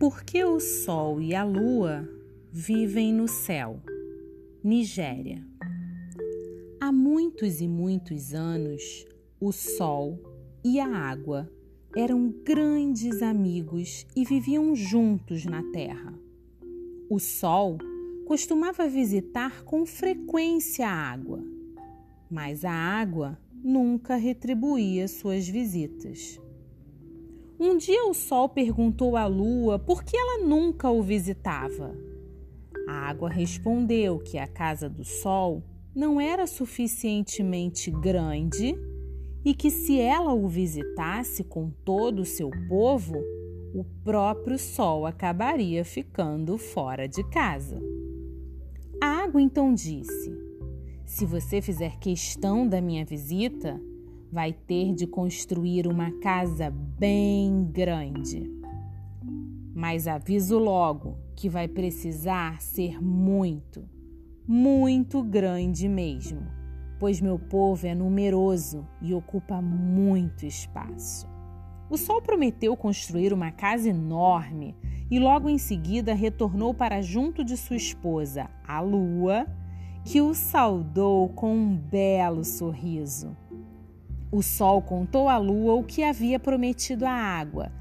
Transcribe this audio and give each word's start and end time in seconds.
Por 0.00 0.24
que 0.24 0.42
o 0.42 0.58
Sol 0.58 1.20
e 1.20 1.34
a 1.34 1.44
Lua 1.44 2.08
vivem 2.50 3.12
no 3.12 3.28
céu? 3.28 3.82
Nigéria. 4.64 5.46
Há 6.80 6.90
muitos 6.90 7.60
e 7.60 7.68
muitos 7.68 8.32
anos, 8.32 9.04
o 9.38 9.52
Sol 9.52 10.18
e 10.64 10.80
a 10.80 10.88
Água 10.88 11.52
eram 11.94 12.32
grandes 12.42 13.20
amigos 13.20 14.06
e 14.16 14.24
viviam 14.24 14.74
juntos 14.74 15.44
na 15.44 15.62
Terra. 15.70 16.14
O 17.10 17.18
Sol 17.18 17.76
costumava 18.26 18.88
visitar 18.88 19.64
com 19.64 19.84
frequência 19.84 20.88
a 20.88 20.94
água, 20.94 21.44
mas 22.30 22.64
a 22.64 22.72
água 22.72 23.38
nunca 23.62 24.16
retribuía 24.16 25.06
suas 25.06 25.46
visitas. 25.46 26.40
Um 27.62 27.76
dia 27.76 28.06
o 28.08 28.14
Sol 28.14 28.48
perguntou 28.48 29.18
à 29.18 29.26
Lua 29.26 29.78
por 29.78 30.02
que 30.02 30.16
ela 30.16 30.42
nunca 30.42 30.88
o 30.88 31.02
visitava. 31.02 31.94
A 32.88 33.10
água 33.10 33.28
respondeu 33.28 34.18
que 34.18 34.38
a 34.38 34.46
casa 34.46 34.88
do 34.88 35.04
Sol 35.04 35.62
não 35.94 36.18
era 36.18 36.46
suficientemente 36.46 37.90
grande 37.90 38.74
e 39.44 39.52
que 39.52 39.70
se 39.70 40.00
ela 40.00 40.32
o 40.32 40.48
visitasse 40.48 41.44
com 41.44 41.68
todo 41.84 42.22
o 42.22 42.24
seu 42.24 42.48
povo, 42.66 43.22
o 43.74 43.84
próprio 44.02 44.58
Sol 44.58 45.04
acabaria 45.04 45.84
ficando 45.84 46.56
fora 46.56 47.06
de 47.06 47.22
casa. 47.24 47.78
A 49.02 49.22
água 49.22 49.42
então 49.42 49.74
disse: 49.74 50.34
Se 51.04 51.26
você 51.26 51.60
fizer 51.60 51.98
questão 51.98 52.66
da 52.66 52.80
minha 52.80 53.04
visita, 53.04 53.78
vai 54.30 54.52
ter 54.52 54.94
de 54.94 55.06
construir 55.06 55.86
uma 55.86 56.10
casa 56.20 56.70
bem 56.70 57.64
grande. 57.64 58.50
Mas 59.74 60.06
aviso 60.06 60.58
logo 60.58 61.18
que 61.34 61.48
vai 61.48 61.66
precisar 61.66 62.60
ser 62.60 63.02
muito, 63.02 63.88
muito 64.46 65.22
grande 65.22 65.88
mesmo, 65.88 66.42
pois 66.98 67.20
meu 67.20 67.38
povo 67.38 67.86
é 67.86 67.94
numeroso 67.94 68.86
e 69.00 69.14
ocupa 69.14 69.60
muito 69.60 70.44
espaço. 70.44 71.28
O 71.88 71.96
Sol 71.96 72.22
prometeu 72.22 72.76
construir 72.76 73.32
uma 73.32 73.50
casa 73.50 73.88
enorme 73.88 74.76
e 75.10 75.18
logo 75.18 75.48
em 75.48 75.58
seguida 75.58 76.14
retornou 76.14 76.72
para 76.72 77.02
junto 77.02 77.42
de 77.42 77.56
sua 77.56 77.76
esposa, 77.76 78.48
a 78.66 78.80
Lua, 78.80 79.44
que 80.04 80.20
o 80.20 80.32
saudou 80.34 81.28
com 81.30 81.52
um 81.52 81.76
belo 81.76 82.44
sorriso. 82.44 83.36
O 84.32 84.42
sol 84.42 84.80
contou 84.80 85.28
à 85.28 85.38
lua 85.38 85.74
o 85.74 85.82
que 85.82 86.04
havia 86.04 86.38
prometido 86.38 87.04
à 87.04 87.10
água, 87.10 87.72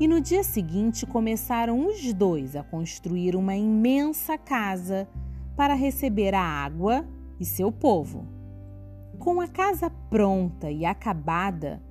e 0.00 0.08
no 0.08 0.22
dia 0.22 0.42
seguinte 0.42 1.04
começaram 1.04 1.86
os 1.86 2.12
dois 2.14 2.56
a 2.56 2.62
construir 2.62 3.36
uma 3.36 3.54
imensa 3.54 4.38
casa 4.38 5.06
para 5.54 5.74
receber 5.74 6.34
a 6.34 6.40
água 6.40 7.04
e 7.38 7.44
seu 7.44 7.70
povo. 7.70 8.26
Com 9.18 9.38
a 9.38 9.48
casa 9.48 9.90
pronta 9.90 10.70
e 10.70 10.86
acabada, 10.86 11.82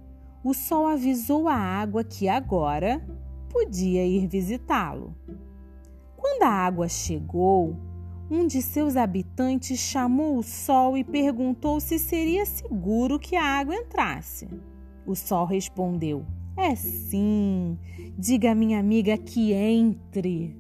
o 0.44 0.52
sol 0.52 0.88
avisou 0.88 1.48
a 1.48 1.56
água 1.56 2.04
que 2.04 2.28
agora 2.28 3.06
podia 3.50 4.04
ir 4.04 4.26
visitá-lo. 4.28 5.14
Quando 6.16 6.42
a 6.44 6.50
água 6.50 6.88
chegou, 6.88 7.76
um 8.30 8.46
de 8.46 8.62
seus 8.62 8.98
habitantes 8.98 9.80
chamou 9.80 10.38
o 10.38 10.44
sol 10.44 10.98
e 10.98 11.04
perguntou 11.04 11.80
se 11.80 11.98
seria 11.98 12.46
seguro 12.46 13.18
que 13.18 13.36
a 13.36 13.44
água 13.44 13.76
entrasse. 13.76 14.48
O 15.06 15.16
sol 15.16 15.46
respondeu: 15.46 16.26
É 16.56 16.76
sim, 16.76 17.78
diga 18.18 18.52
à 18.52 18.56
minha 18.56 18.80
amiga 18.80 19.18
que 19.18 19.54
entre. 19.54 20.56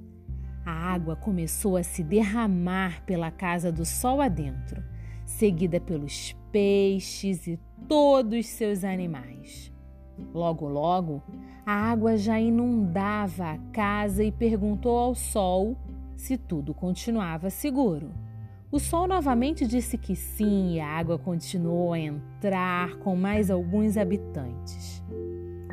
A 0.65 0.71
água 0.71 1.15
começou 1.15 1.77
a 1.77 1.83
se 1.83 2.03
derramar 2.03 3.03
pela 3.05 3.31
casa 3.31 3.71
do 3.71 3.85
sol 3.85 4.21
adentro, 4.21 4.83
seguida 5.25 5.79
pelos 5.79 6.35
peixes 6.51 7.47
e 7.47 7.59
todos 7.87 8.47
seus 8.47 8.83
animais. 8.83 9.71
Logo, 10.33 10.67
logo, 10.67 11.21
a 11.65 11.73
água 11.73 12.17
já 12.17 12.39
inundava 12.39 13.51
a 13.51 13.57
casa 13.71 14.23
e 14.23 14.31
perguntou 14.31 14.97
ao 14.97 15.15
sol 15.15 15.77
se 16.17 16.35
tudo 16.35 16.73
continuava 16.73 17.49
seguro. 17.49 18.11
O 18.69 18.79
sol 18.79 19.07
novamente 19.07 19.65
disse 19.65 19.97
que 19.97 20.15
sim 20.15 20.73
e 20.73 20.79
a 20.79 20.87
água 20.87 21.17
continuou 21.17 21.93
a 21.93 21.99
entrar 21.99 22.97
com 22.97 23.15
mais 23.15 23.49
alguns 23.49 23.95
habitantes. 23.95 25.01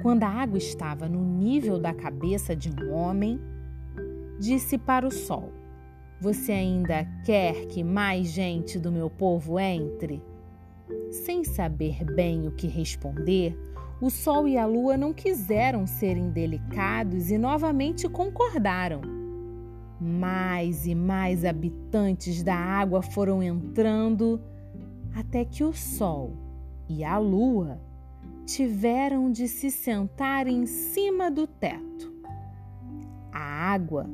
Quando 0.00 0.22
a 0.22 0.28
água 0.28 0.58
estava 0.58 1.08
no 1.08 1.24
nível 1.24 1.78
da 1.78 1.92
cabeça 1.92 2.54
de 2.54 2.70
um 2.70 2.92
homem, 2.92 3.40
disse 4.38 4.78
para 4.78 5.06
o 5.06 5.10
sol: 5.10 5.50
Você 6.20 6.52
ainda 6.52 7.04
quer 7.24 7.66
que 7.66 7.82
mais 7.82 8.28
gente 8.28 8.78
do 8.78 8.92
meu 8.92 9.10
povo 9.10 9.58
entre? 9.58 10.22
Sem 11.10 11.42
saber 11.42 12.04
bem 12.04 12.46
o 12.46 12.52
que 12.52 12.68
responder, 12.68 13.58
o 14.00 14.10
sol 14.10 14.46
e 14.46 14.58
a 14.58 14.66
lua 14.66 14.96
não 14.96 15.12
quiseram 15.12 15.86
ser 15.86 16.16
indelicados 16.16 17.30
e 17.30 17.38
novamente 17.38 18.08
concordaram. 18.08 19.13
Mais 20.00 20.86
e 20.86 20.94
mais 20.94 21.44
habitantes 21.44 22.42
da 22.42 22.56
água 22.56 23.02
foram 23.02 23.42
entrando 23.42 24.40
até 25.14 25.44
que 25.44 25.62
o 25.62 25.72
sol 25.72 26.32
e 26.88 27.04
a 27.04 27.18
lua 27.18 27.80
tiveram 28.44 29.30
de 29.30 29.48
se 29.48 29.70
sentar 29.70 30.46
em 30.46 30.66
cima 30.66 31.30
do 31.30 31.46
teto. 31.46 32.12
A 33.32 33.72
água, 33.72 34.08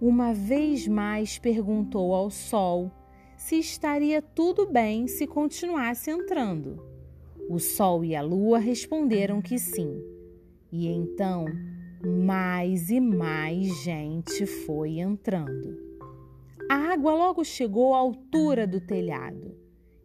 uma 0.00 0.32
vez 0.32 0.88
mais, 0.88 1.38
perguntou 1.38 2.14
ao 2.14 2.30
sol 2.30 2.90
se 3.36 3.56
estaria 3.56 4.20
tudo 4.20 4.66
bem 4.66 5.06
se 5.06 5.26
continuasse 5.26 6.10
entrando. 6.10 6.82
O 7.48 7.58
sol 7.58 8.04
e 8.04 8.14
a 8.16 8.20
lua 8.20 8.58
responderam 8.58 9.40
que 9.40 9.58
sim. 9.58 10.02
E 10.70 10.88
então 10.88 11.46
mais 12.04 12.90
e 12.90 13.00
mais 13.00 13.82
gente 13.82 14.46
foi 14.46 14.98
entrando. 14.98 15.76
A 16.70 16.92
água 16.92 17.14
logo 17.14 17.44
chegou 17.44 17.94
à 17.94 17.98
altura 17.98 18.66
do 18.66 18.80
telhado 18.80 19.56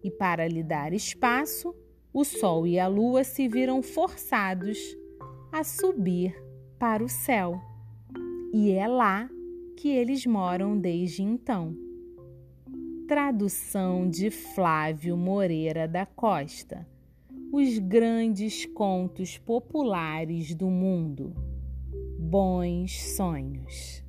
e, 0.03 0.09
para 0.09 0.47
lhe 0.47 0.63
dar 0.63 0.93
espaço, 0.93 1.75
o 2.11 2.23
sol 2.23 2.65
e 2.65 2.79
a 2.79 2.87
lua 2.87 3.23
se 3.23 3.47
viram 3.47 3.81
forçados 3.83 4.77
a 5.51 5.63
subir 5.63 6.35
para 6.79 7.03
o 7.03 7.09
céu. 7.09 7.61
E 8.53 8.71
é 8.71 8.87
lá 8.87 9.29
que 9.77 9.89
eles 9.89 10.25
moram 10.25 10.77
desde 10.77 11.21
então. 11.21 11.75
Tradução 13.07 14.09
de 14.09 14.31
Flávio 14.31 15.15
Moreira 15.17 15.87
da 15.87 16.05
Costa. 16.05 16.87
Os 17.51 17.77
grandes 17.77 18.65
contos 18.65 19.37
populares 19.37 20.55
do 20.55 20.67
mundo 20.67 21.52
bons 22.33 23.15
sonhos. 23.15 24.02